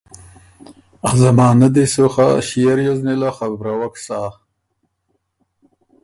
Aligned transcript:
ا 1.09 1.11
زمانۀ 1.21 1.67
دی 1.73 1.85
سو 1.93 2.05
خه 2.13 2.27
ݭيې 2.47 2.71
ریوز 2.77 2.99
نېله 3.05 3.29
خبروک 3.37 3.93
سۀ۔ 4.05 4.19